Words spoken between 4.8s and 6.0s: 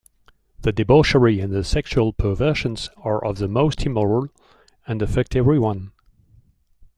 and affect everyone.